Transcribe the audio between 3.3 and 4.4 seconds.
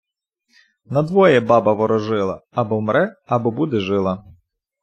буде жила.